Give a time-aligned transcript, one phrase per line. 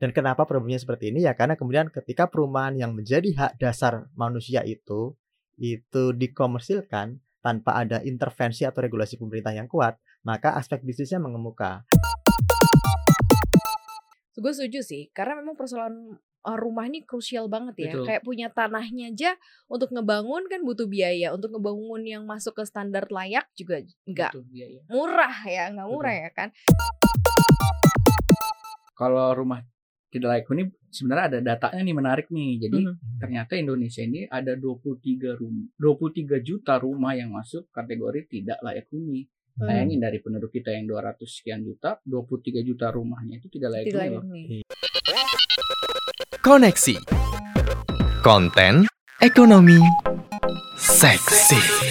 [0.00, 4.64] Dan kenapa problemnya seperti ini ya karena kemudian ketika perumahan yang menjadi hak dasar manusia
[4.64, 5.12] itu
[5.60, 11.84] itu dikomersilkan tanpa ada intervensi atau regulasi pemerintah yang kuat, maka aspek bisnisnya mengemuka.
[14.40, 16.16] Gue setuju sih, karena memang persoalan
[16.48, 17.92] uh, rumah ini krusial banget ya.
[17.92, 18.04] Betul.
[18.08, 19.36] Kayak punya tanahnya aja
[19.68, 21.36] untuk ngebangun kan butuh biaya.
[21.36, 24.80] Untuk ngebangun yang masuk ke standar layak juga nggak Butuh biaya.
[24.88, 26.48] murah ya, nggak murah ya kan.
[28.96, 29.60] Kalau rumah
[30.10, 32.60] tidak layak huni sebenarnya ada datanya nih menarik nih.
[32.60, 32.94] Jadi Mhm.
[33.16, 39.24] ternyata Indonesia ini ada 23 rumah 23 juta rumah yang masuk kategori tidak layak huni.
[39.52, 39.66] Hmm.
[39.66, 43.96] Bayangin dari penduduk kita yang 200 sekian juta, 23 juta rumahnya itu tidak layak Tidak
[43.96, 44.22] huni layak loh.
[44.24, 44.62] huni.
[46.40, 46.96] Koneksi
[48.20, 48.74] Konten
[49.18, 49.78] Ekonomi
[50.74, 51.89] Seksi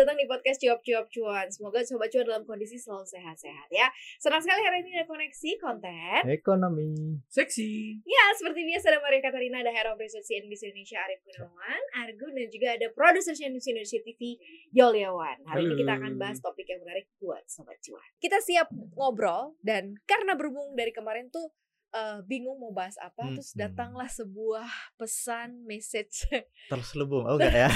[0.00, 1.46] Selamat datang di podcast Cuap Cuap Cuan.
[1.52, 3.84] Semoga Sobat Cuan dalam kondisi selalu sehat-sehat ya.
[4.16, 6.24] Senang sekali hari ini ada koneksi konten.
[6.24, 7.20] Ekonomi.
[7.28, 8.00] Seksi.
[8.08, 12.32] Ya, seperti biasa ada Maria Katarina, ada Head of Research CNBC Indonesia Arif Gunawan, Argun,
[12.32, 14.20] dan juga ada produser CNBC Indonesia TV
[14.72, 15.36] Yoliawan.
[15.44, 16.22] Hari ini kita akan Halo.
[16.24, 18.08] bahas topik yang menarik buat Sobat Cuan.
[18.24, 21.52] Kita siap ngobrol dan karena berhubung dari kemarin tuh
[21.90, 23.60] eh, bingung mau bahas apa, Hmm, terus hmm.
[23.60, 26.26] datanglah sebuah pesan message
[26.72, 27.26] Terselubung.
[27.26, 27.70] Oh enggak ya?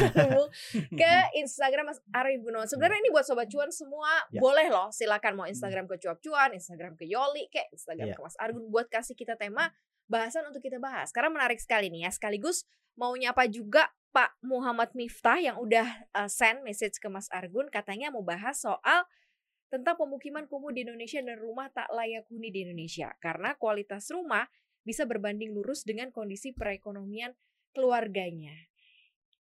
[1.01, 2.67] ke Instagram Mas Arif Gunawan.
[2.67, 4.41] Sebenarnya ini buat sobat cuan semua Ya.
[4.41, 8.15] boleh loh, silakan mau Instagram ke cuap cuan, Instagram ke Yoli, kayak Instagram Ya.
[8.15, 9.71] ke Mas Argun buat kasih kita tema
[10.07, 11.11] bahasan untuk kita bahas.
[11.11, 12.11] Karena menarik sekali nih ya.
[12.13, 17.67] Sekaligus mau nyapa juga Pak Muhammad Miftah yang udah uh, send message ke Mas Argun
[17.67, 19.03] katanya mau bahas soal
[19.75, 24.47] tentang pemukiman kumuh di Indonesia dan rumah tak layak huni di Indonesia karena kualitas rumah
[24.87, 27.35] bisa berbanding lurus dengan kondisi perekonomian
[27.75, 28.55] keluarganya.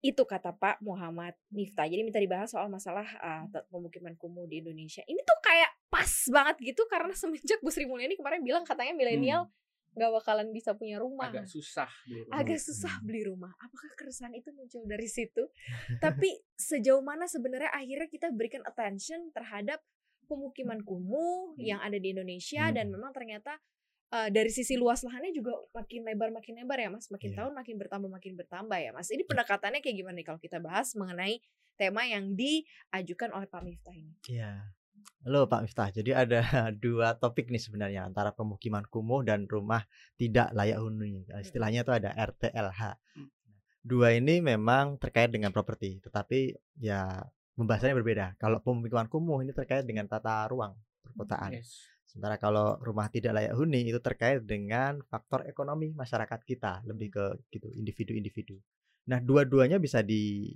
[0.06, 1.90] Itu kata Pak Muhammad Miftah.
[1.90, 5.02] Jadi minta dibahas soal masalah uh, pemukiman kumuh di Indonesia.
[5.10, 9.50] Ini tuh kayak pas banget gitu karena semenjak Bu Sri Mulyani kemarin bilang katanya milenial
[9.98, 11.34] nggak bakalan bisa punya rumah.
[11.34, 11.42] Hmm.
[11.42, 12.38] Agak susah beli rumah.
[12.38, 13.52] Agak susah beli rumah.
[13.58, 15.50] Apakah keresahan itu muncul dari situ?
[15.98, 19.82] Tapi sejauh mana sebenarnya akhirnya kita berikan attention terhadap
[20.30, 22.76] pemukiman kumuh yang ada di Indonesia Hmm.
[22.78, 23.58] dan memang ternyata
[24.10, 27.10] uh, dari sisi luas lahannya juga makin lebar makin lebar ya Mas.
[27.10, 27.38] Makin Iya.
[27.42, 29.10] tahun makin bertambah makin bertambah ya Mas.
[29.10, 31.42] Ini pendekatannya kayak gimana nih kalau kita bahas mengenai
[31.74, 34.14] tema yang diajukan oleh Pak Miftah ini?
[34.30, 34.70] Iya.
[35.24, 35.90] Halo Pak Miftah.
[35.90, 36.40] Jadi ada
[36.84, 39.82] dua topik nih sebenarnya antara pemukiman kumuh dan rumah
[40.16, 41.26] tidak layak huni.
[41.26, 42.82] Nah, Istilahnya itu ada RTLH.
[43.18, 43.28] Hmm.
[43.80, 46.52] Dua ini memang terkait dengan properti, tetapi
[46.84, 47.24] ya
[47.60, 48.26] pembahasannya berbeda.
[48.40, 50.72] Kalau pemukiman kumuh ini terkait dengan tata ruang
[51.04, 51.60] perkotaan.
[51.60, 51.84] Yes.
[52.08, 57.26] Sementara kalau rumah tidak layak huni itu terkait dengan faktor ekonomi masyarakat kita, lebih ke
[57.54, 58.58] gitu individu-individu.
[59.12, 60.50] Nah, dua-duanya bisa di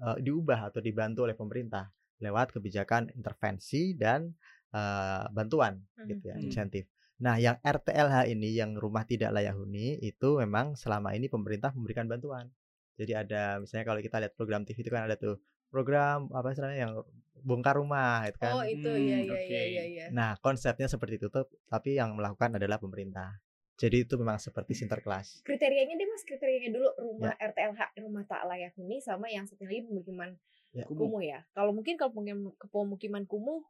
[0.00, 1.84] eh, diubah atau dibantu oleh pemerintah
[2.24, 4.32] lewat kebijakan intervensi dan
[4.72, 6.46] eh, bantuan gitu ya, Mhm.
[6.46, 6.86] insentif.
[7.20, 12.08] Nah, yang RTLH ini yang rumah tidak layak huni itu memang selama ini pemerintah memberikan
[12.08, 12.48] bantuan.
[12.96, 15.36] Jadi ada misalnya kalau kita lihat program TV itu kan ada tuh
[15.70, 16.94] program apa istilahnya yang
[17.40, 18.52] bongkar rumah itu kan.
[18.52, 19.46] Oh itu Hmm, iya iya oke.
[19.48, 20.04] iya iya iya.
[20.12, 23.40] Nah, konsepnya seperti itu tuh, tapi yang melakukan adalah pemerintah.
[23.80, 25.40] Jadi itu memang seperti sinterklas.
[25.40, 29.80] kriterianya deh mas kriterianya dulu rumah RTLH rumah tak layak huni sama yang satu lagi
[29.82, 30.36] pemukiman
[30.70, 30.84] Ya.
[30.86, 33.64] kumuh ya kalau mungkin kalau pemukiman, ke pemukiman kumuh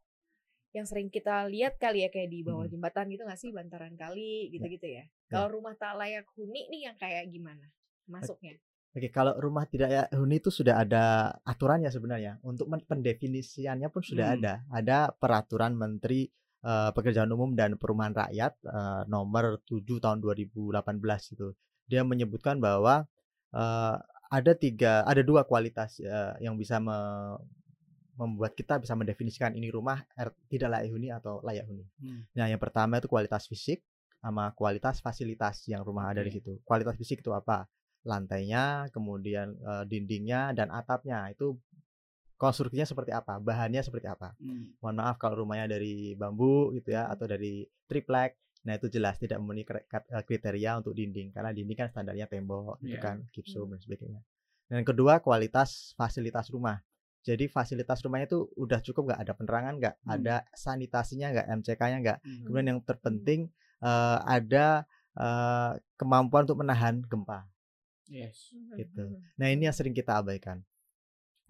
[0.71, 2.75] yang sering kita lihat kali ya kayak di bawah Hmm.
[2.75, 6.97] jembatan gitu nggak sih bantaran kali gitu-gitu ya kalau rumah tak layak huni nih yang
[6.99, 7.71] kayak gimana
[8.05, 8.59] masuknya
[8.91, 11.03] Oke, kalau rumah tidak layak huni itu sudah ada
[11.47, 12.43] aturannya sebenarnya.
[12.43, 14.37] Untuk pendefinisiannya pun sudah Hmm.
[14.43, 14.55] ada.
[14.69, 16.27] Ada peraturan Menteri
[16.61, 21.55] eh, Pekerjaan Umum dan Perumahan Rakyat eh, nomor 7 tahun 2018 itu.
[21.87, 23.07] Dia menyebutkan bahwa
[23.55, 23.97] eh,
[24.31, 27.39] ada tiga, ada dua kualitas eh, yang bisa me-
[28.15, 31.87] membuat kita bisa mendefinisikan ini rumah R- tidak layak huni atau layak huni.
[31.97, 32.29] Hmm.
[32.37, 33.81] Nah, yang pertama itu kualitas fisik
[34.21, 36.61] sama kualitas fasilitas yang rumah ada di situ.
[36.61, 37.65] Kualitas fisik itu apa?
[38.05, 41.29] Lantainya, kemudian eh, dindingnya dan atapnya.
[41.31, 41.61] Itu
[42.37, 43.37] konstruksinya seperti apa?
[43.37, 44.33] Bahannya seperti apa?
[44.41, 44.73] Hmm.
[44.81, 48.41] Mohon maaf kalau rumahnya dari bambu gitu ya atau dari triplek.
[48.61, 49.65] Nah, itu jelas tidak memenuhi
[50.25, 53.01] kriteria untuk dinding karena dinding kan standarnya tembok gitu Iya.
[53.01, 54.21] kan, gipsum dan sebagainya.
[54.69, 56.77] Dan kedua kualitas fasilitas rumah.
[57.21, 60.13] Jadi fasilitas rumahnya itu udah cukup nggak ada penerangan nggak, Hmm.
[60.13, 62.19] ada sanitasinya nggak, MCK-nya nggak.
[62.21, 62.43] Hmm.
[62.49, 63.41] Kemudian yang terpenting
[63.81, 64.85] eh, ada
[65.17, 67.50] eh, kemampuan untuk menahan gempa.
[68.11, 68.51] Yes.
[68.75, 69.17] Gitu.
[69.39, 70.61] Nah ini yang sering kita abaikan.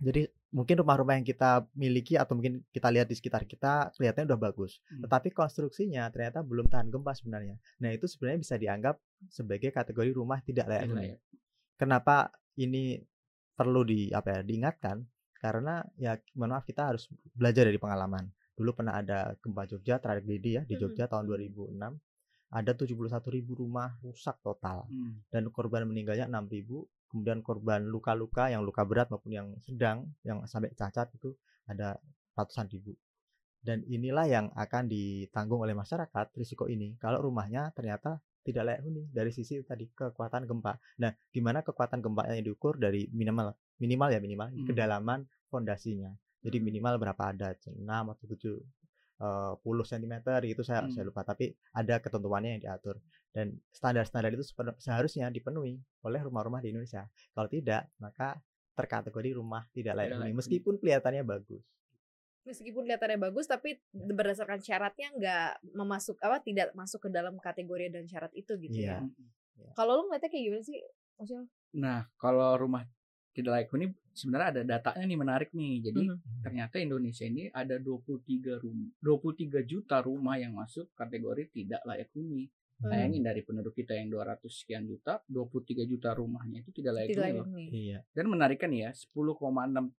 [0.01, 4.41] Jadi mungkin rumah-rumah yang kita miliki atau mungkin kita lihat di sekitar kita kelihatannya udah
[4.41, 5.05] bagus, Hmm.
[5.05, 7.57] tetapi konstruksinya ternyata belum tahan gempa sebenarnya.
[7.81, 8.97] Nah itu sebenarnya bisa dianggap
[9.29, 11.11] sebagai kategori rumah tidak layak huni.
[11.77, 13.01] Kenapa ini
[13.53, 15.05] perlu di apa ya diingatkan?
[15.37, 18.29] Karena ya mohon maaf kita harus belajar dari pengalaman.
[18.51, 21.31] dulu pernah ada gempa Jogja tragedi ya di Mhm, Jogja tahun mhm.
[21.33, 21.97] 2006
[22.51, 24.85] ada 71.000 rumah rusak total.
[24.91, 25.23] Hmm.
[25.31, 26.67] dan korban meninggalnya 6.000
[27.11, 31.35] kemudian korban luka-luka yang luka berat maupun yang sedang yang sampai cacat itu
[31.67, 31.99] ada
[32.39, 32.95] ratusan ribu.
[33.61, 36.97] Dan inilah yang akan ditanggung oleh masyarakat risiko ini.
[36.97, 40.81] Kalau rumahnya ternyata tidak layak huni dari sisi tadi kekuatan gempa.
[41.05, 42.81] Nah gimana kekuatan gempanya yang diukur?
[42.81, 44.65] Dari minimal minimal ya minimal Hmm.
[44.65, 45.21] kedalaman
[45.53, 46.09] fondasinya.
[46.41, 46.67] Jadi Hmm.
[46.73, 47.53] minimal berapa ada?
[47.53, 48.65] 6 atau 7 eh,
[49.61, 51.13] puluh cm itu saya saya Hmm.
[51.13, 52.97] lupa tapi ada ketentuannya yang diatur
[53.31, 54.43] dan standar-standar itu
[54.81, 57.05] seharusnya dipenuhi oleh rumah-rumah di Indonesia.
[57.37, 58.41] Kalau tidak, maka
[58.75, 61.61] terkategori rumah tidak layak huni meskipun kelihatannya bagus.
[62.49, 68.09] Meskipun kelihatannya bagus tapi berdasarkan syaratnya nggak memasuk apa tidak masuk ke dalam kategori dan
[68.09, 69.05] syarat itu gitu Iya.
[69.61, 69.71] ya.
[69.77, 70.81] Kalau lu ngeliatnya kayak gimana sih?
[71.21, 71.45] Maksudnya
[71.77, 72.89] Nah, kalau rumah
[73.37, 75.75] tidak layak huni sebenarnya ada datanya nih menarik nih.
[75.89, 76.45] Jadi Mhm.
[76.45, 82.45] ternyata Indonesia ini ada 23 rumah 23 juta rumah yang masuk kategori tidak layak huni.
[82.81, 82.89] Hmm.
[82.93, 87.33] Bayangin dari penduduk kita yang 200 sekian juta, 23 juta rumahnya itu tidak layak huni
[87.33, 87.47] loh.
[87.57, 87.99] Iya.
[88.13, 89.93] Dan menarikkan ya, 10,6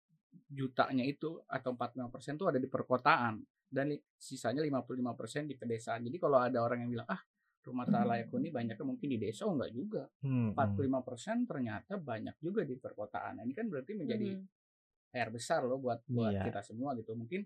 [0.50, 3.40] jutanya itu atau 45% itu ada di perkotaan
[3.72, 6.04] dan sisanya 55% di pedesaan.
[6.04, 7.24] Jadi kalau ada orang yang bilang, "Ah,
[7.62, 10.04] rumah tak layak huni banyaknya mungkin di desa." Oh, enggak juga.
[10.26, 10.58] Hmm, hmm.
[10.58, 13.40] 45% ternyata banyak juga di perkotaan.
[13.40, 14.46] Nah, ini kan berarti menjadi Mhm.
[15.12, 16.44] PR besar loh buat buat Iya.
[16.48, 17.14] kita semua gitu.
[17.14, 17.44] Mungkin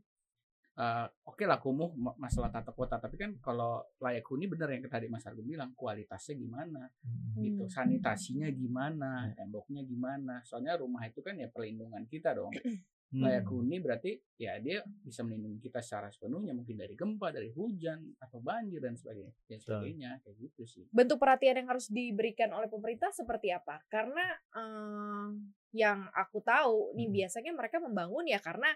[0.76, 4.84] eh, oke lah kumuh ma- masalah tata kota, tapi kan kalau layak huni bener yang
[4.92, 7.40] tadi Mas Argun bilang kualitasnya gimana Hmm.
[7.40, 7.72] gitu, Hmm.
[7.72, 9.40] sanitasinya gimana, Ya.
[9.40, 10.44] temboknya gimana.
[10.44, 12.52] Soalnya rumah itu kan ya perlindungan kita dong.
[13.16, 13.24] Hmm.
[13.24, 18.12] Layak huni berarti ya dia bisa melindungi kita secara sepenuhnya mungkin dari gempa, dari hujan
[18.20, 19.32] atau banjir dan sebagainya.
[19.48, 19.64] Dan Betul.
[19.64, 20.84] sebagainya kayak gitu sih.
[20.92, 23.80] bentuk perhatian yang harus diberikan oleh pemerintah seperti apa?
[23.88, 25.28] Karena eh,
[25.72, 27.16] yang aku tahu nih Hmm.
[27.24, 28.68] biasanya mereka membangun ya karena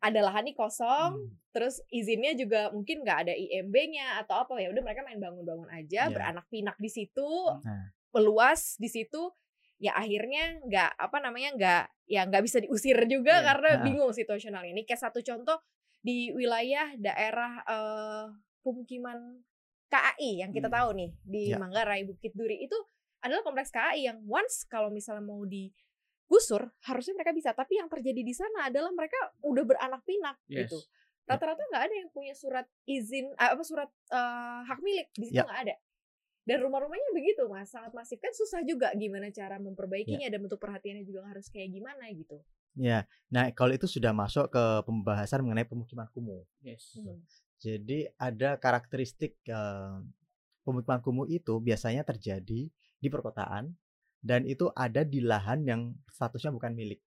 [0.00, 1.28] ada lahan nih kosong, Hmm.
[1.52, 6.08] terus izinnya juga mungkin nggak ada IMB-nya atau apa ya udah mereka main bangun-bangun aja,
[6.08, 6.12] Iya.
[6.12, 7.28] beranak pinak di situ,
[7.60, 7.92] Nah.
[8.12, 9.32] meluas di situ,
[9.76, 13.44] ya akhirnya nggak apa namanya nggak ya nggak bisa diusir juga Iya.
[13.44, 13.82] karena Nah.
[13.82, 14.70] bingung situasionalnya.
[14.72, 15.58] Ini kayak satu contoh
[15.98, 18.26] di wilayah daerah eh,
[18.60, 19.40] pemukiman
[19.86, 20.76] KAI yang kita Hmm.
[20.76, 21.56] tahu nih di Ya.
[21.56, 22.76] Manggarai Bukit Duri itu
[23.20, 28.20] adalah kompleks KAI yang once kalau misalnya mau digusur harusnya mereka bisa tapi yang terjadi
[28.20, 30.68] di sana adalah mereka udah beranak pinak Yes.
[30.68, 30.78] gitu
[31.24, 35.40] rata-rata nggak ada yang punya surat izin eh, apa surat eh, hak milik di situ
[35.40, 35.44] Ya.
[35.44, 35.74] nggak ada
[36.44, 41.04] dan rumah-rumahnya begitu mas sangat masif kan susah juga gimana cara memperbaikinya dan bentuk perhatiannya
[41.04, 42.40] juga harus kayak gimana gitu
[42.74, 43.06] Ya.
[43.30, 46.42] Nah, kalau itu sudah masuk ke pembahasan mengenai pemukiman kumuh.
[46.58, 46.98] Yes.
[46.98, 47.22] Hmm.
[47.62, 49.96] Jadi ada karakteristik eh,
[50.66, 52.66] pemukiman kumuh itu biasanya terjadi
[52.98, 53.72] di perkotaan
[54.24, 55.80] dan itu ada di lahan yang
[56.10, 57.00] statusnya bukan milik.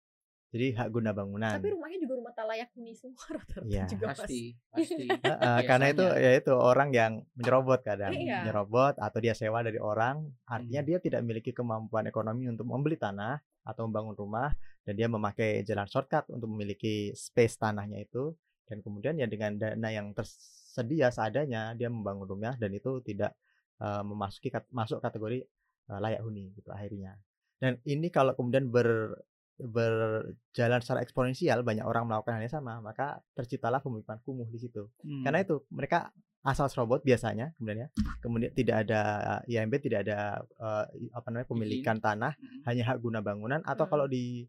[0.47, 1.53] Jadi hak guna bangunan.
[1.53, 3.85] tapi rumahnya juga rumah tak layak huni semua rata-rata Iya.
[3.87, 4.41] juga mas Pasti,
[4.71, 5.07] pasti.
[5.27, 8.41] Heeh, karena itu ya itu orang yang menyerobot kadang Iya.
[8.41, 10.89] menyerobot atau dia sewa dari orang artinya Hmm.
[10.89, 15.85] dia tidak memiliki kemampuan ekonomi untuk membeli tanah atau membangun rumah dan dia memakai jalan
[15.85, 18.31] shortcut untuk memiliki space tanahnya itu
[18.65, 23.35] dan kemudian ya dengan dana yang tersedia seadanya dia membangun rumah dan itu tidak
[23.77, 25.43] eh, memasuki kat- masuk kategori
[25.85, 27.19] eh, layak huni gitu akhirnya
[27.57, 29.19] dan ini kalau kemudian ber
[29.59, 34.89] berjalan secara eksponensial banyak orang melakukan hal yang sama maka terciptalah pemukiman kumuh di situ
[35.25, 35.47] karena Hmm.
[35.47, 36.13] itu mereka
[36.43, 37.89] asal serobot biasanya kemudian ya
[38.21, 39.01] kemudian tidak ada
[39.45, 42.63] IMB tidak ada eh, apa namanya pemilikan tanah Hmm.
[42.69, 43.93] hanya hak guna bangunan atau Hmm.
[43.93, 44.45] kalau di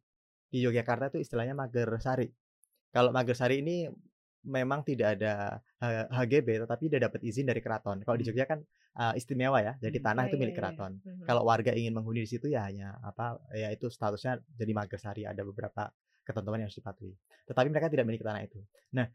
[0.48, 2.28] di Yogyakarta itu istilahnya mager sari
[2.92, 3.88] kalau mager sari ini
[4.48, 5.60] memang tidak ada
[6.10, 8.32] HGB tetapi dia dapat izin dari keraton kalau di Hmm.
[8.32, 8.60] Jogja kan
[8.98, 10.06] eh, istimewa ya jadi Hmm.
[10.10, 10.60] tanah Iya, itu iya, milik iya.
[10.62, 11.24] keraton Mhm.
[11.30, 15.24] kalau warga ingin menghuni di situ ya hanya apa ya itu statusnya jadi mager sari
[15.24, 15.94] ada beberapa
[16.26, 17.14] ketentuan yang harus dipatuhi
[17.46, 18.60] tetapi mereka tidak memiliki tanah itu
[18.92, 19.08] nah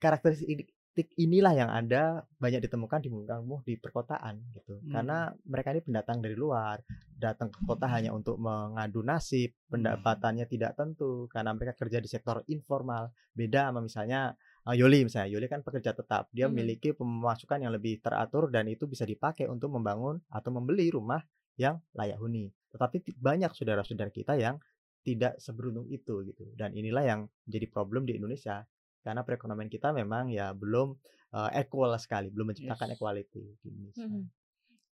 [0.00, 0.68] karakteristik
[1.16, 4.90] inilah yang ada banyak ditemukan di kampung di perkotaan gitu Hmm.
[4.90, 6.82] karena mereka ini pendatang dari luar
[7.16, 12.42] datang ke kota hanya untuk mengadu nasib pendapatannya tidak tentu karena mereka kerja di sektor
[12.48, 14.34] informal beda sama misalnya
[14.66, 16.52] uh, Yoli misalnya Yoli kan pekerja tetap dia Mhm.
[16.52, 21.20] memiliki pemasukan yang lebih teratur dan itu bisa dipakai untuk membangun atau membeli rumah
[21.56, 24.56] yang layak huni tetapi banyak saudara-saudara kita yang
[25.00, 28.64] tidak seberuntung itu gitu dan inilah yang menjadi problem di Indonesia
[29.00, 30.92] karena perekonomian kita memang ya belum
[31.32, 32.94] uh, equal sekali belum menciptakan Yes.
[33.00, 34.04] equality Indonesia.
[34.04, 34.22] Mhm.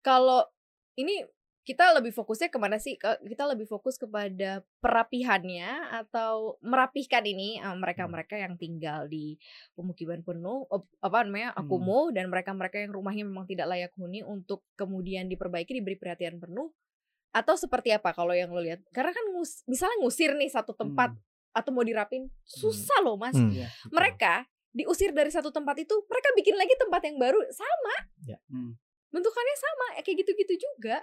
[0.05, 0.45] Kalau
[1.01, 1.25] ini
[1.65, 3.01] kita lebih fokusnya ke mana sih?
[3.01, 9.41] Kita lebih fokus kepada perapihannya atau merapihkan ini eh, mereka-mereka yang tinggal di
[9.73, 10.69] pemukiman penuh
[11.01, 11.65] apa namanya Hmm.
[11.67, 16.69] kumuh dan mereka-mereka yang rumahnya memang tidak layak huni untuk kemudian diperbaiki diberi perhatian penuh
[17.33, 18.85] atau seperti apa kalau yang lo lihat?
[18.93, 21.23] Karena kan ngus- misalnya ngusir nih satu tempat Hmm.
[21.57, 23.33] atau mau dirapin susah loh mas.
[23.33, 23.73] Hmm, Iya.
[23.89, 27.95] Mereka diusir dari satu tempat itu mereka bikin lagi tempat yang baru sama
[28.51, 28.75] Hmm.
[29.09, 30.99] bentukannya sama ya kayak gitu-gitu juga.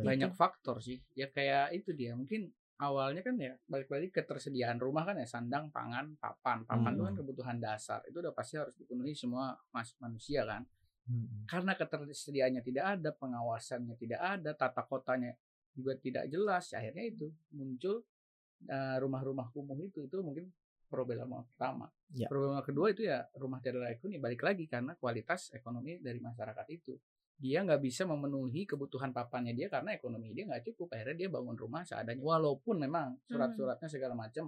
[0.00, 0.96] Banyak faktor sih.
[1.12, 2.16] Ya kayak itu dia.
[2.16, 2.48] Mungkin
[2.80, 5.28] awalnya kan ya balik lagi ketersediaan rumah kan ya.
[5.28, 6.64] Sandang pangan papan.
[6.64, 7.20] Papan itu kan Hmm.
[7.20, 8.00] kebutuhan dasar.
[8.08, 10.64] Itu udah pasti harus dipenuhi semua mas manusia kan.
[11.02, 11.50] Mm-mm.
[11.50, 15.34] karena ketersediaannya tidak ada pengawasannya tidak ada tata kotanya
[15.74, 17.26] juga tidak jelas akhirnya itu
[17.58, 18.06] muncul
[18.70, 20.06] eh, rumah-rumah kumuh itu.
[20.06, 20.46] Itu mungkin
[20.86, 22.28] problema pertama Ya.
[22.30, 24.22] problema kedua itu ya rumah tidak layak huni.
[24.22, 26.94] Balik lagi karena kualitas ekonomi dari masyarakat itu
[27.42, 30.94] dia nggak bisa memenuhi kebutuhan papannya dia karena ekonomi dia nggak cukup.
[30.94, 32.22] Akhirnya dia bangun rumah seadanya.
[32.22, 34.46] Walaupun memang surat-suratnya segala macam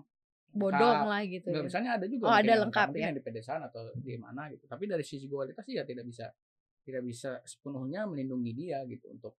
[0.55, 1.67] bodong lah gitu Nggak, ya.
[1.67, 3.11] misalnya ada juga Oh, ada lengkap ya.
[3.11, 4.71] yang di pedesaan atau di mana gitu.
[4.71, 6.31] Tapi dari sisi kualitas dia tidak bisa
[6.87, 9.35] tidak bisa sepenuhnya melindungi dia gitu untuk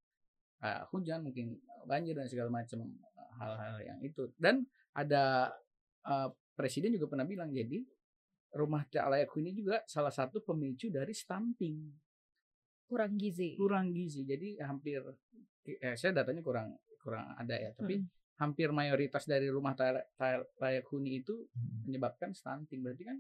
[0.60, 1.56] uh, hujan mungkin
[1.88, 2.84] banjir dan segala macam
[3.16, 4.36] uh, hal-hal yang itu.
[4.36, 5.56] Dan ada
[6.04, 6.28] uh,
[6.60, 7.80] presiden juga pernah bilang jadi
[8.52, 12.05] rumah tak layak huni juga salah satu pemicu dari stunting
[12.86, 15.02] kurang gizi kurang gizi jadi hampir
[15.66, 18.10] eh, saya datanya kurang kurang ada ya tapi Mm.
[18.36, 19.72] hampir mayoritas dari rumah
[20.60, 21.88] layak huni itu Mm-mm.
[21.88, 23.18] menyebabkan stunting berarti kan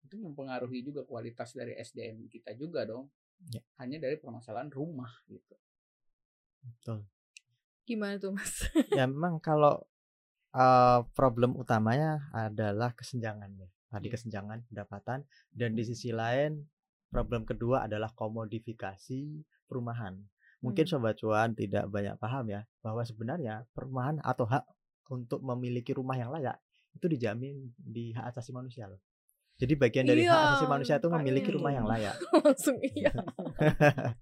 [0.00, 3.12] itu mempengaruhi juga kualitas dari SDM kita juga dong
[3.48, 3.60] Ya.
[3.80, 5.56] hanya dari permasalahan rumah gitu
[6.60, 7.08] Betul.
[7.84, 8.64] gimana tuh mas
[8.98, 9.80] ya memang kalau
[10.52, 14.14] eh, problem utamanya adalah kesenjangan ya tadi Iya.
[14.14, 16.62] kesenjangan pendapatan dan di sisi lain
[17.10, 20.16] problem kedua adalah komodifikasi perumahan
[20.60, 20.92] mungkin Hmm.
[21.00, 24.64] sobat cuan tidak banyak paham ya bahwa sebenarnya perumahan atau hak
[25.10, 26.56] untuk memiliki rumah yang layak
[26.94, 29.00] itu dijamin di hak asasi manusia loh
[29.60, 32.14] jadi bagian dari hak Iya, asasi manusia itu memiliki rumah yang layak
[32.46, 33.12] langsung iya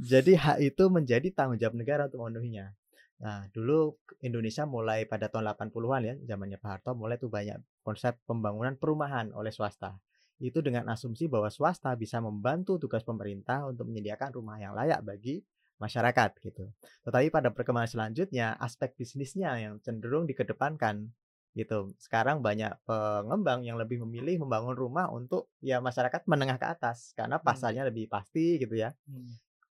[0.00, 2.72] Jadi hak itu menjadi tanggung jawab negara untuk memenuhinya.
[3.20, 3.92] Nah, dulu
[4.24, 9.30] Indonesia mulai pada tahun 80-an ya, zamannya Pak Harto mulai tuh banyak konsep pembangunan perumahan
[9.36, 10.00] oleh swasta.
[10.42, 15.42] Itu dengan asumsi bahwa swasta bisa membantu tugas pemerintah untuk menyediakan rumah yang layak bagi
[15.78, 16.70] masyarakat gitu.
[17.06, 21.10] Tetapi pada perkembangan selanjutnya aspek bisnisnya yang cenderung dikedepankan
[21.54, 21.94] gitu.
[22.02, 27.38] Sekarang banyak pengembang yang lebih memilih membangun rumah untuk ya masyarakat menengah ke atas karena
[27.38, 28.90] pasarnya lebih pasti gitu ya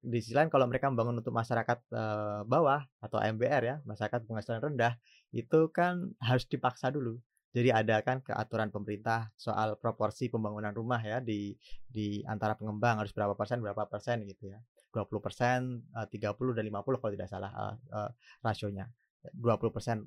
[0.03, 4.59] di sisi lain kalau mereka membangun untuk masyarakat eh, bawah atau MBR ya masyarakat penghasilan
[4.59, 4.99] rendah
[5.31, 11.21] itu kan harus dipaksa dulu jadi ada kan keaturan pemerintah soal proporsi pembangunan rumah ya
[11.21, 11.53] di
[11.85, 14.59] di antara pengembang harus berapa persen berapa persen gitu ya
[14.93, 18.89] 20 persen 30 dan 50 kalau tidak salah eh, eh, rasionya
[19.37, 20.03] 20 persen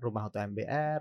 [0.00, 1.00] rumah untuk MBR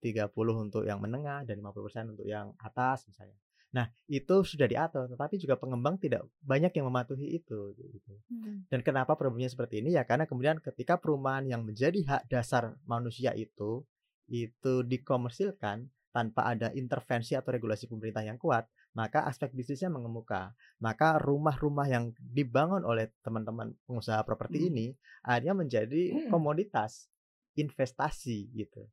[0.00, 3.36] 30 untuk yang menengah dan 50 persen untuk yang atas misalnya
[3.70, 7.70] Nah, itu sudah diatur, tetapi juga pengembang tidak banyak yang mematuhi itu.
[7.78, 8.12] Gitu.
[8.26, 8.66] Hmm.
[8.66, 9.94] Dan kenapa problemnya seperti ini?
[9.94, 13.86] Ya karena kemudian ketika perumahan yang menjadi hak dasar manusia itu
[14.30, 18.66] itu dikomersilkan tanpa ada intervensi atau regulasi pemerintah yang kuat,
[18.98, 20.54] maka aspek bisnisnya mengemuka.
[20.82, 24.68] Maka rumah-rumah yang dibangun oleh teman-teman pengusaha properti Hmm.
[24.74, 24.86] ini
[25.22, 27.06] akhirnya menjadi komoditas
[27.54, 28.86] investasi gitu.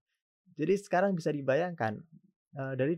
[0.58, 2.02] Jadi sekarang bisa dibayangkan
[2.78, 2.98] dari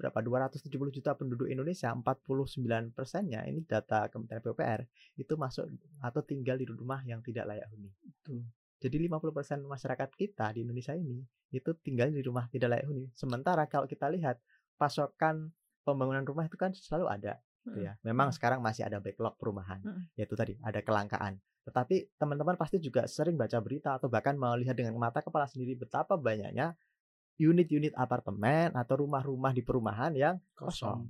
[0.00, 4.80] berapa 270 juta penduduk Indonesia 49 persennya ini data Kementerian PUPR
[5.20, 5.68] itu masuk
[6.00, 7.92] atau tinggal di rumah yang tidak layak huni.
[8.00, 8.48] Betul.
[8.80, 11.20] Jadi 50 persen masyarakat kita di Indonesia ini
[11.52, 13.06] itu tinggal di rumah tidak layak huni.
[13.12, 14.40] Sementara kalau kita lihat
[14.80, 15.52] pasokan
[15.84, 17.36] pembangunan rumah itu kan selalu ada,
[17.68, 17.92] gitu ya.
[18.00, 20.02] Memang sekarang masih ada backlog perumahan, Mm.
[20.16, 21.36] yaitu tadi ada kelangkaan.
[21.68, 26.16] Tetapi teman-teman pasti juga sering baca berita atau bahkan melihat dengan mata kepala sendiri betapa
[26.16, 26.72] banyaknya
[27.36, 31.08] unit-unit apartemen atau rumah-rumah di perumahan yang kosong.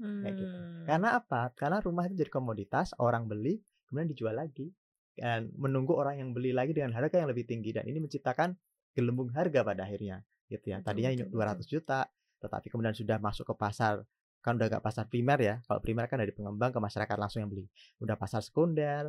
[0.00, 0.56] Kayak gitu.
[0.56, 0.84] Hmm.
[0.84, 1.42] Karena apa?
[1.54, 4.68] Karena rumah itu jadi komoditas, orang beli, kemudian dijual lagi.
[5.14, 8.58] Dan menunggu orang yang beli lagi dengan harga yang lebih tinggi dan ini menciptakan
[8.94, 10.82] gelembung harga pada akhirnya gitu ya.
[10.82, 12.00] Tadinya betul, 200 juta,
[12.42, 14.02] tetapi kemudian sudah masuk ke pasar
[14.44, 15.54] kan udah gak pasar primer ya.
[15.64, 17.64] Kalau primer kan dari pengembang ke masyarakat langsung yang beli.
[18.04, 19.08] Udah pasar sekunder,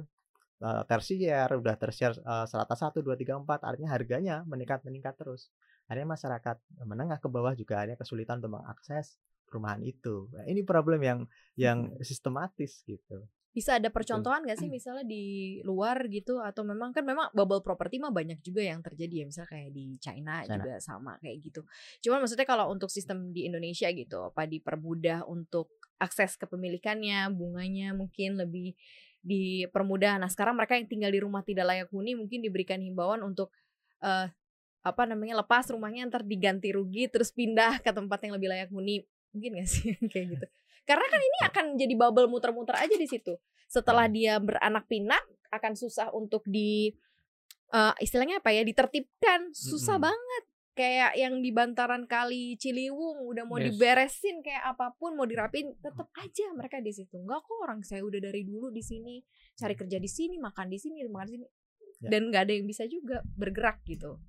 [0.64, 5.52] eh, tersier, udah tersier eh, serata 1 2 3 4 artinya harganya meningkat-meningkat terus.
[5.92, 6.58] Akhirnya masyarakat
[6.88, 10.32] menengah ke bawah juga akhirnya kesulitan untuk mengakses perumahan itu.
[10.32, 11.20] Nah, ini problem yang
[11.60, 13.28] yang sistematis gitu.
[13.56, 18.04] Bisa ada percontohan gak sih misalnya di luar gitu atau memang kan memang bubble property
[18.04, 20.60] mah banyak juga yang terjadi ya misalnya kayak di China, China.
[20.60, 21.62] juga sama kayak gitu.
[22.04, 28.36] Cuman maksudnya kalau untuk sistem di Indonesia gitu apa dipermudah untuk akses kepemilikannya, bunganya mungkin
[28.36, 28.76] lebih
[29.24, 30.20] dipermudah.
[30.20, 33.56] Nah, sekarang mereka yang tinggal di rumah tidak layak huni mungkin diberikan himbauan untuk
[34.04, 34.28] eh
[34.86, 39.02] apa namanya lepas rumahnya ntar diganti rugi terus pindah ke tempat yang lebih layak huni
[39.34, 40.48] mungkin gak sih kayak gitu
[40.86, 45.74] karena kan ini akan jadi bubble muter-muter aja di situ setelah dia beranak pinak akan
[45.74, 46.94] susah untuk di
[47.70, 50.08] eh, istilahnya apa ya ditertibkan susah Mm-mm.
[50.08, 50.44] banget
[50.76, 53.74] kayak yang di bantaran kali Ciliwung udah mau Yes.
[53.74, 58.04] diberesin kayak apa pun mau dirapin tetap aja mereka di situ enggak kok orang saya
[58.04, 59.24] udah dari dulu di sini
[59.56, 61.48] cari kerja di sini makan di sini makan di sini
[61.96, 62.12] Ya.
[62.12, 64.20] dan nggak ada yang bisa juga bergerak gitu.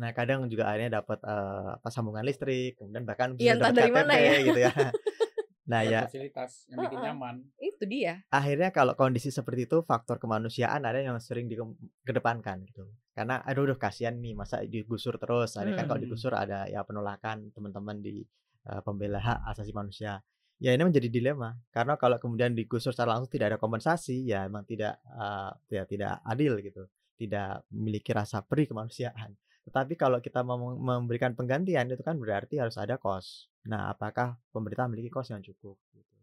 [0.00, 3.92] Nah kadang juga akhirnya dapat eh, apa sambungan listrik, kemudian bahkan bisa entah dapat dari
[3.92, 4.38] mana KTP ya.
[4.40, 4.72] gitu ya.
[5.68, 7.06] nah ya fasilitas yang bikin Heeh.
[7.12, 12.88] nyaman itu dia akhirnya kalau kondisi seperti itu faktor kemanusiaan ada yang sering dikedepankan gitu.
[13.12, 15.58] Karena aduh, aduh kasihan nih masa digusur terus.
[15.58, 16.06] Ada kan kalau Hmm.
[16.06, 18.22] digusur ada ya penolakan teman-teman di
[18.68, 20.22] eh, pembela hak asasi manusia.
[20.58, 24.62] Ya ini menjadi dilema karena kalau kemudian digusur secara langsung tidak ada kompensasi ya emang
[24.66, 26.86] tidak eh, ya tidak adil gitu.
[27.18, 29.34] Tidak memiliki rasa perih kemanusiaan.
[29.66, 33.50] Tetapi kalau kita mem- memberikan penggantian itu kan berarti harus ada kos.
[33.68, 36.16] Nah, apakah pemerintah memiliki kos yang cukup gitu.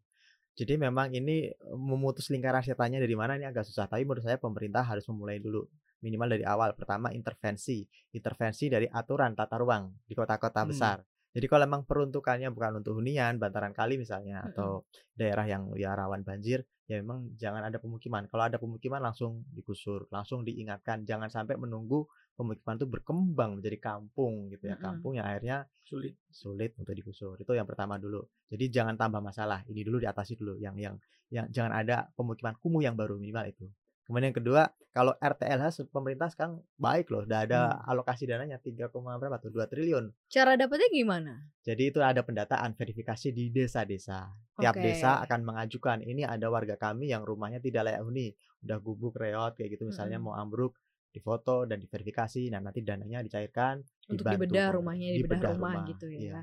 [0.55, 3.91] Jadi memang ini memutus lingkaran setannya dari mana ini agak susah.
[3.91, 5.67] Tapi menurut saya pemerintah harus memulai dulu
[5.99, 6.71] minimal dari awal.
[6.79, 7.83] Pertama intervensi,
[8.15, 10.65] intervensi dari aturan tata ruang di kota-kota Hmm.
[10.67, 11.03] besar.
[11.35, 14.55] Jadi kalau memang peruntukannya bukan untuk hunian, bantaran kali misalnya Mm-mm.
[14.55, 18.23] atau daerah yang ya rawan banjir, ya memang jangan ada pemukiman.
[18.31, 24.51] Kalau ada pemukiman langsung digusur, langsung diingatkan, jangan sampai menunggu pemukiman itu berkembang menjadi kampung
[24.51, 24.83] gitu ya, Mm-mm.
[24.83, 27.39] kampung yang akhirnya sulit sulit untuk digusur.
[27.39, 28.21] Itu yang pertama dulu.
[28.51, 29.63] Jadi jangan tambah masalah.
[29.65, 30.59] Ini dulu diatasi dulu.
[30.59, 30.95] Yang yang
[31.31, 33.65] yang jangan ada pemukiman kumuh yang baru minimal itu.
[34.05, 37.89] Kemudian yang kedua, kalau RTLH pemerintah sekarang baik loh, udah ada Hmm.
[37.89, 39.49] alokasi dananya 3, koma berapa tuh?
[39.49, 40.13] 2 triliun.
[40.29, 41.33] cara dapetnya gimana
[41.65, 44.29] Jadi itu ada pendataan verifikasi di desa-desa.
[44.61, 44.85] Tiap Oke.
[44.85, 49.57] desa akan mengajukan ini ada warga kami yang rumahnya tidak layak huni, udah gubuk reot
[49.57, 50.29] kayak gitu misalnya Mm-mm.
[50.29, 50.77] mau ambruk
[51.15, 52.51] difoto dan diverifikasi.
[52.51, 53.79] Nah, nanti dananya dicairkan
[54.12, 56.41] untuk dibantu dibedah rumahnya dibedah rumah, gitu ya iya.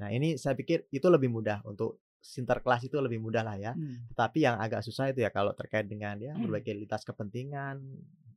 [0.00, 3.72] Nah, ini saya pikir itu lebih mudah untuk sinterklas itu lebih mudah lah ya.
[3.72, 4.04] Hmm.
[4.12, 6.44] Tetapi yang agak susah itu ya kalau terkait dengan ya Hmm.
[6.44, 7.80] berbagai lintas kepentingan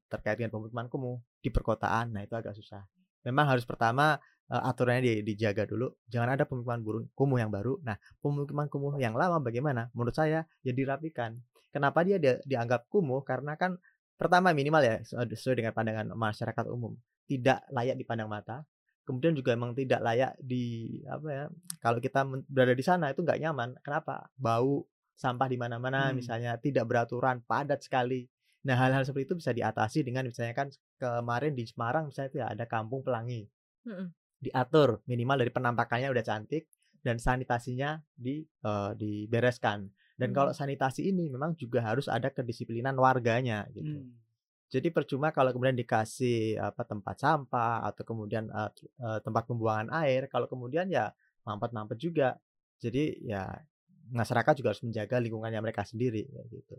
[0.08, 2.16] terkait dengan pemukiman kumuh di perkotaan.
[2.16, 2.88] Nah, itu agak susah.
[3.28, 4.20] Memang harus pertama
[4.52, 5.88] eh, aturannya di- dijaga dulu.
[6.12, 7.80] Jangan ada pemukiman burung kumuh yang baru.
[7.80, 9.88] Nah, pemukiman kumuh yang lama bagaimana?
[9.96, 11.40] Menurut saya ya dirapikan.
[11.72, 13.24] Kenapa dia dia dianggap kumuh?
[13.24, 13.80] Karena kan
[14.24, 16.96] pertama minimal ya sesuai dengan pandangan masyarakat umum
[17.28, 18.64] tidak layak dipandang mata.
[19.04, 21.46] Kemudian juga emang tidak layak di apa ya?
[21.84, 23.76] Kalau kita berada di sana itu nggak nyaman.
[23.84, 24.32] Kenapa?
[24.40, 26.24] Bau sampah di mana-mana Hmm.
[26.24, 28.24] misalnya tidak beraturan, padat sekali.
[28.64, 32.48] Nah, hal-hal seperti itu bisa diatasi dengan misalnya kan kemarin di Semarang misalnya itu ya
[32.48, 33.44] ada kampung pelangi.
[33.84, 34.08] Mm-mm.
[34.40, 36.72] Diatur minimal dari penampakannya udah cantik
[37.04, 39.84] dan sanitasinya di eh, dibereskan.
[40.14, 40.38] Dan Hmm.
[40.38, 44.02] kalau sanitasi ini memang juga harus ada kedisiplinan warganya gitu.
[44.02, 44.14] Hmm.
[44.70, 50.50] Jadi percuma kalau kemudian dikasih apa tempat sampah atau kemudian eh, tempat pembuangan air, kalau
[50.50, 51.14] kemudian ya
[51.46, 52.38] mampet-mampet juga.
[52.82, 53.50] Jadi ya
[54.14, 56.78] masyarakat juga harus menjaga lingkungannya mereka sendiri kayak gitu.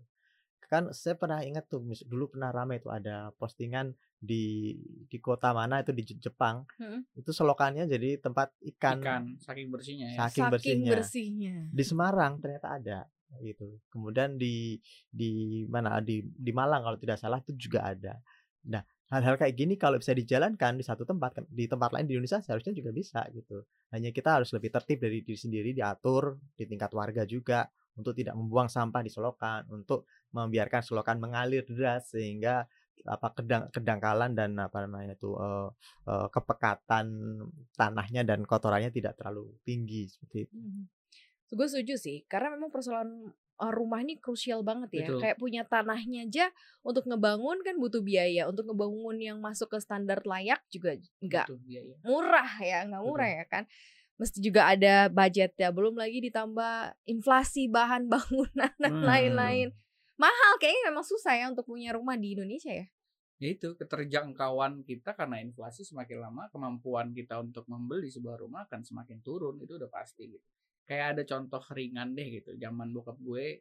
[0.64, 4.74] Kan saya pernah ingat tuh dulu pernah ramai itu ada postingan di
[5.06, 6.66] di kota mana itu di Je- Jepang.
[6.80, 7.04] Mm-mm.
[7.14, 10.90] Itu selokannya jadi tempat ikan, ikan saking bersihnya ya saking, bersihnya.
[10.98, 12.98] bersihnya Di Semarang ternyata ada
[13.42, 13.80] gitu.
[13.90, 14.78] Kemudian di
[15.10, 18.14] di mana di di Malang kalau tidak salah itu juga ada.
[18.68, 18.80] Nah,
[19.12, 22.72] hal-hal kayak gini kalau bisa dijalankan di satu tempat di tempat lain di Indonesia seharusnya
[22.72, 23.64] juga bisa gitu.
[23.92, 28.34] Hanya kita harus lebih tertib dari diri sendiri diatur di tingkat warga juga untuk tidak
[28.34, 32.66] membuang sampah di selokan, untuk membiarkan selokan mengalir deras sehingga
[33.04, 35.68] apa kedang kedangkalan dan apa namanya itu eh,
[36.08, 37.06] eh, kepekatan
[37.76, 40.56] tanahnya dan kotorannya tidak terlalu tinggi seperti itu.
[41.54, 45.06] Gue setuju sih, karena memang persoalan rumah ini krusial banget ya.
[45.06, 45.20] Betul.
[45.22, 46.46] Kayak punya tanahnya aja
[46.82, 48.50] untuk ngebangun kan butuh biaya.
[48.50, 51.46] Untuk ngebangun yang masuk ke standar layak juga nggak
[52.02, 53.64] murah ya, nggak murah ya kan.
[54.14, 55.70] Mesti juga ada budget ya.
[55.70, 59.06] Belum lagi ditambah inflasi bahan bangunan dan Hmm.
[59.06, 59.70] lain-lain.
[60.14, 62.86] Mahal kayaknya memang susah ya untuk punya rumah di Indonesia ya.
[63.34, 68.86] ya itu keterjangkauan kita karena inflasi semakin lama kemampuan kita untuk membeli sebuah rumah akan
[68.86, 70.48] semakin turun itu udah pasti gitu
[70.84, 73.60] kayak ada contoh ringan deh gitu zaman bokap gue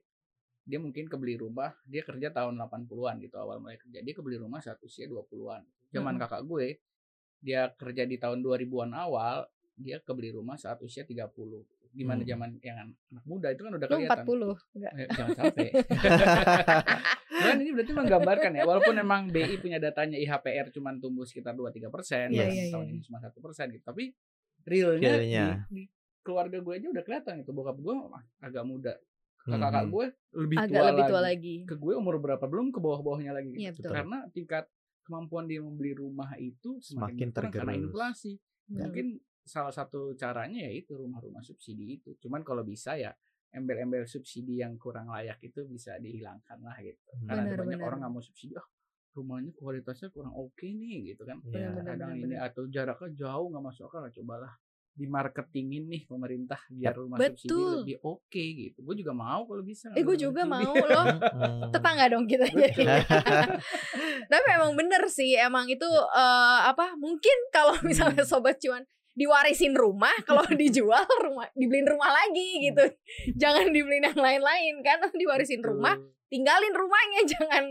[0.64, 4.64] dia mungkin kebeli rumah dia kerja tahun 80-an gitu awal mulai kerja dia kebeli rumah
[4.64, 6.24] saat usia 20-an zaman Mm-mm.
[6.24, 6.68] kakak gue
[7.44, 9.44] dia kerja di tahun 2000-an awal
[9.76, 11.28] dia kebeli rumah saat usia 30
[11.94, 12.30] gimana Hmm.
[12.30, 14.92] zaman yang anak muda itu kan udah kelihatan 40 enggak.
[14.98, 15.68] Eh, jangan sampai.
[17.44, 21.94] Dan ini berarti menggambarkan ya, walaupun memang BI punya datanya IHPR cuma tumbuh sekitar 2-3
[21.94, 22.94] persen, Iya, dan iya, tahun iya.
[22.98, 23.84] ini cuma satu persen gitu.
[23.86, 24.10] Tapi
[24.66, 25.46] realnya, Realnya.
[25.70, 25.84] Di, di
[26.24, 27.52] keluarga gue aja udah kelihatan gitu.
[27.52, 27.94] Bokap gue
[28.40, 28.94] agak muda,
[29.44, 31.12] kakak gue lebih Agak tua lebih lagi.
[31.12, 31.56] tua lagi.
[31.68, 33.52] Ke gue umur berapa belum ke bawah-bawahnya lagi.
[33.54, 33.84] Iya, gitu.
[33.84, 33.92] betul.
[33.94, 34.66] Karena tingkat
[35.04, 37.88] kemampuan dia membeli rumah itu Semakin semakin berkurang karena tergerus.
[37.92, 38.32] inflasi.
[38.72, 38.80] Hmm.
[38.88, 39.06] Mungkin
[39.44, 42.16] salah satu caranya ya itu rumah-rumah subsidi itu.
[42.18, 43.12] Cuman kalau bisa ya
[43.52, 46.98] embel-embel subsidi yang kurang layak itu bisa dihilangkan lah gitu.
[47.22, 47.88] Karena ada Benar, banyak benar.
[47.92, 48.66] orang nggak mau subsidi, ah
[49.14, 51.38] rumahnya kualitasnya kurang oke nih gitu kan.
[51.44, 52.50] Benar-benar, kadang ini benar-benar.
[52.50, 54.54] atau jaraknya jauh nggak masuk akal cobalah
[54.94, 57.74] di marketingin nih pemerintah biar rumah subsidi Betul.
[57.82, 60.54] lebih oke gitu gue juga mau kalau bisa Eh gue juga subsidi.
[60.70, 61.06] mau loh.
[61.74, 62.86] Tetangga dong kita jadi.
[64.32, 66.94] Tapi emang bener sih, emang itu eh, apa?
[66.96, 68.30] Mungkin kalau misalnya Hmm.
[68.30, 72.86] sobat cuan diwarisin rumah, kalau dijual rumah dibeliin rumah lagi gitu.
[73.34, 75.98] Jangan dibeliin yang lain-lain kan, diwarisin rumah,
[76.30, 77.66] tinggalin rumahnya, jangan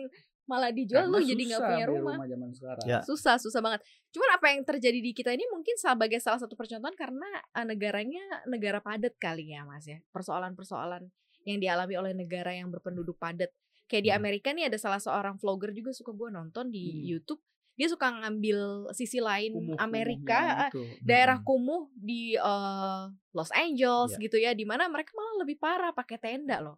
[0.53, 2.17] malah dijual Karena lu jadi nggak punya beli rumah.
[2.23, 2.99] zaman sekarang Ya.
[3.01, 3.81] Susah, susah banget.
[4.11, 8.21] Cuman apa yang terjadi di kita ini mungkin sebagai salah satu percontohan karena eh, negaranya
[8.45, 9.97] negara padat kali ya Mas ya.
[10.13, 11.09] Persoalan-persoalan
[11.43, 13.49] yang dialami oleh negara yang berpenduduk padat.
[13.85, 14.21] Kayak di Hmm.
[14.21, 17.03] Amerika nih ada salah seorang vlogger juga suka gue nonton di Hmm.
[17.09, 17.41] YouTube.
[17.73, 18.59] Dia suka ngambil
[18.93, 20.85] sisi lain Kumuh-kumuhnya Amerika, eh, gitu.
[21.03, 24.21] daerah kumuh di eh, Los Angeles Iya.
[24.21, 26.77] gitu ya, di mana mereka malah lebih parah pakai tenda loh,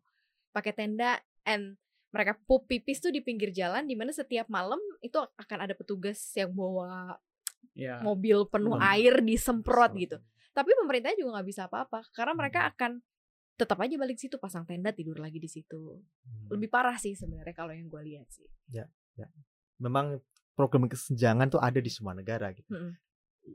[0.51, 1.75] pakai tenda and
[2.14, 6.22] mereka pup pipis tuh di pinggir jalan, di mana setiap malam itu akan ada petugas
[6.38, 7.18] yang bawa
[7.74, 8.87] ya mobil penuh Hmm.
[8.94, 10.22] air disemprot gitu.
[10.55, 13.03] Tapi pemerintahnya juga nggak bisa apa-apa karena mereka akan
[13.59, 15.98] tetap aja balik situ pasang tenda tidur lagi di situ.
[15.98, 16.55] Hmm.
[16.55, 18.46] Lebih parah sih sebenarnya kalau yang gue lihat sih.
[19.83, 20.22] memang
[20.55, 22.70] program kesenjangan tuh ada di semua negara gitu.
[22.70, 22.94] Mm-mm.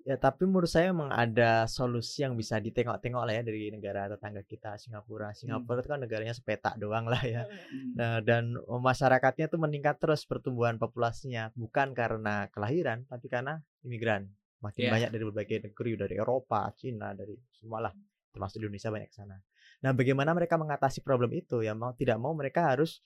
[0.05, 4.45] Ya tapi menurut saya memang ada solusi yang bisa ditengok-tengok lah ya dari negara tetangga
[4.45, 5.33] kita Singapura.
[5.33, 7.49] Singapura itu kan negaranya sepetak doang lah ya.
[7.49, 7.97] Hmm.
[7.97, 14.29] Nah, dan masyarakatnya tuh meningkat terus pertumbuhan populasinya bukan karena kelahiran tapi karena imigran.
[14.61, 14.91] Makin Iya.
[14.93, 17.93] banyak dari berbagai negeri dari Eropa, Cina, dari semua lah
[18.29, 19.37] termasuk di Indonesia banyak sana.
[19.81, 21.65] Nah, bagaimana mereka mengatasi problem itu?
[21.65, 23.01] Ya mau tidak mau mereka harus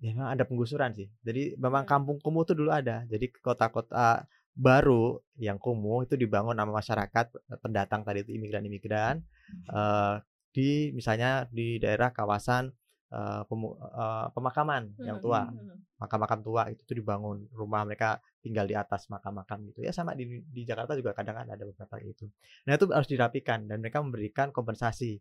[0.00, 1.10] ya memang ada penggusuran sih.
[1.20, 1.90] Jadi memang Hmm.
[2.00, 3.04] kampung kumuh itu dulu ada.
[3.12, 4.24] Jadi kota-kota
[4.54, 7.26] baru yang kumuh itu dibangun sama masyarakat
[7.58, 9.18] pendatang tadi itu imigran-imigran
[9.66, 10.14] eh,
[10.54, 12.70] di misalnya di daerah kawasan
[13.10, 15.98] eh, pemu- eh, pemakaman yang tua Mm-mm.
[15.98, 19.82] makam-makam tua itu tuh dibangun rumah mereka tinggal di atas makam-makam gitu.
[19.82, 22.30] Ya sama di di Jakarta juga kadang kan ada beberapa itu
[22.66, 25.18] nah itu harus dirapikan dan mereka memberikan kompensasi.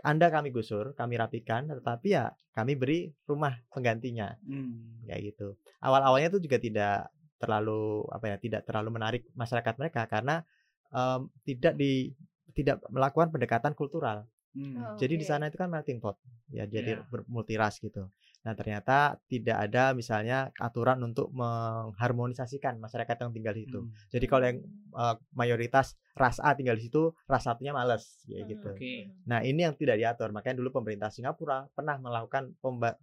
[0.00, 5.04] Anda kami gusur kami rapikan tetapi ya kami beri rumah penggantinya Hmm.
[5.08, 5.56] kayak gitu.
[5.80, 6.96] Awal-awalnya itu juga tidak
[7.40, 10.44] terlalu apa ya tidak terlalu menarik masyarakat mereka karena
[10.92, 12.12] em, tidak di
[12.52, 14.74] tidak melakukan pendekatan kultural Hmm.
[14.74, 14.98] Oh.
[14.98, 15.30] jadi di Oke.
[15.30, 16.18] sana itu kan melting pot
[16.50, 17.06] ya jadi Iya.
[17.06, 18.10] ber- multiras gitu
[18.42, 23.94] nah ternyata tidak ada misalnya aturan untuk mengharmonisasikan masyarakat yang tinggal di situ Hmm.
[24.10, 24.58] jadi kalau yang
[24.90, 28.50] eh, mayoritas ras A tinggal di situ ras satunya males kayak Hmm.
[28.50, 28.94] gitu Oke.
[29.30, 30.34] Nah, ini yang tidak diatur.
[30.34, 32.50] Makanya dulu pemerintah Singapura pernah melakukan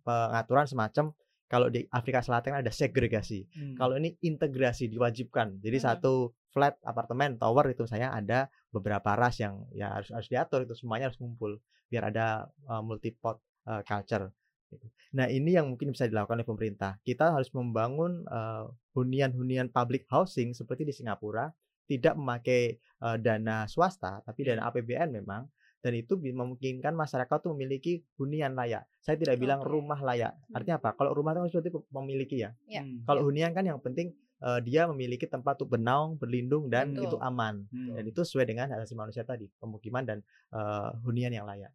[0.04, 1.16] pengaturan semacam
[1.48, 3.48] kalau di Afrika Selatan ada segregasi.
[3.56, 3.76] Hmm.
[3.80, 5.64] Kalau ini integrasi diwajibkan.
[5.64, 5.88] Jadi Hmm.
[5.88, 6.14] satu
[6.52, 11.08] flat apartemen tower itu saya ada beberapa ras yang ya harus harus diatur itu semuanya
[11.12, 14.28] harus kumpul biar ada uh, multipot uh, culture.
[14.68, 14.84] gitu.
[15.16, 17.00] Nah, ini yang mungkin bisa dilakukan oleh pemerintah.
[17.00, 18.68] Kita harus membangun uh,
[19.00, 21.48] hunian-hunian public housing seperti di Singapura,
[21.88, 25.48] tidak memakai uh, dana swasta tapi dana APBN memang
[25.82, 28.84] dan itu memungkinkan masyarakat tuh memiliki hunian layak.
[28.98, 30.34] Saya tidak bilang rumah layak.
[30.52, 30.98] Artinya apa?
[30.98, 32.52] Kalau rumah itu kan berarti memiliki ya.
[32.66, 32.82] Ya.
[32.82, 33.06] Hmm.
[33.06, 34.12] Kalau hunian kan yang penting
[34.42, 37.14] eh, dia memiliki tempat untuk bernaung, berlindung dan Betul.
[37.14, 37.64] itu aman.
[37.70, 37.94] Hmm.
[37.94, 40.18] Dan itu sesuai dengan hak asasi manusia tadi, pemukiman dan
[40.52, 41.72] eh, hunian yang layak.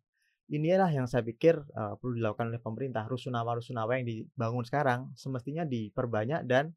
[0.50, 3.06] Inilah yang saya pikir eh, perlu dilakukan oleh pemerintah.
[3.06, 6.74] Rusunawa-rusunawa yang dibangun sekarang semestinya diperbanyak dan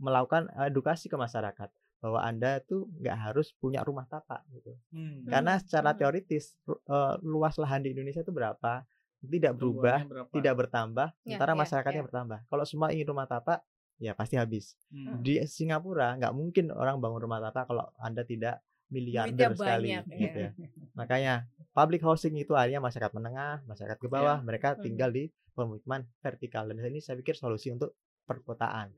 [0.00, 1.68] melakukan edukasi ke masyarakat
[2.00, 4.72] bahwa Anda tuh nggak harus punya rumah tapak gitu.
[4.90, 5.28] Hmm.
[5.28, 5.98] Karena secara Hmm.
[6.00, 8.82] teoritis eh, luas lahan di Indonesia itu berapa?
[9.20, 12.06] Tidak berubah, tidak bertambah, Ya, sementara ya, masyarakatnya ya.
[12.08, 12.38] bertambah.
[12.48, 13.60] Kalau semua ingin rumah tapak,
[14.00, 14.80] ya pasti habis.
[14.88, 15.20] Hmm.
[15.20, 20.38] Di Singapura nggak mungkin orang bangun rumah tapak kalau Anda tidak miliarder sekali banyak, gitu
[20.40, 20.50] ya.
[20.50, 20.68] ya.
[20.96, 21.34] Makanya
[21.70, 24.42] public housing itu artinya masyarakat menengah, masyarakat ke bawah, Ya.
[24.42, 24.82] mereka Hmm.
[24.82, 27.92] tinggal di pemukiman vertikal dan ini saya pikir solusi untuk
[28.24, 28.88] perkotaan.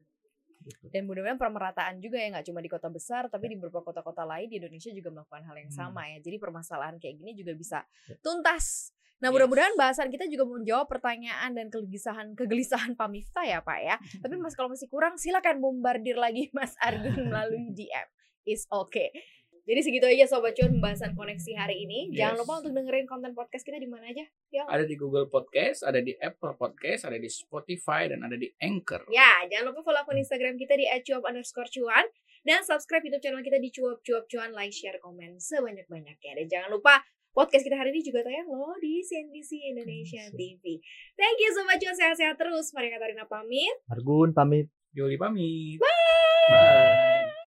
[0.63, 0.87] Gitu.
[0.89, 4.47] Dan mudah-mudahan pemerataan juga ya nggak cuma di kota besar tapi di beberapa kota-kota lain
[4.47, 5.81] di Indonesia juga melakukan hal yang Hmm.
[5.85, 6.19] sama ya.
[6.19, 8.17] Jadi permasalahan kayak gini juga bisa Ya.
[8.19, 8.91] tuntas.
[9.19, 13.95] Nah, mudah-mudahan bahasan kita juga menjawab pertanyaan dan kegelisahan kegelisahan Pak Miftah ya, Pak ya.
[14.19, 18.09] Tapi Mas kalau masih kurang silakan bombardir lagi Mas Argun melalui DM.
[18.43, 19.15] Is okay.
[19.63, 22.11] Jadi segitu aja sobat cuan pembahasan koneksi hari ini.
[22.11, 22.41] Jangan Yes.
[22.43, 24.27] lupa untuk dengerin konten podcast kita di mana aja.
[24.51, 24.67] Ya.
[24.67, 29.07] Ada di Google Podcast, ada di Apple Podcast, ada di Spotify, dan ada di Anchor.
[29.15, 32.03] Ya, jangan lupa follow akun Instagram kita di @cuap underscore cuan
[32.43, 36.43] dan subscribe YouTube channel kita di cuap cuap cuan, like, share, komen sebanyak banyaknya.
[36.43, 36.99] Dan jangan lupa
[37.31, 40.27] podcast kita hari ini juga tayang loh di CNBC Indonesia.
[40.35, 40.83] TV.
[41.15, 42.75] Thank you sobat cuan sehat-sehat terus.
[42.75, 43.79] Maria Katarina pamit.
[43.87, 44.67] Argun pamit.
[44.91, 45.79] Joli pamit.
[45.79, 46.51] Bye.
[46.51, 47.32] Bye.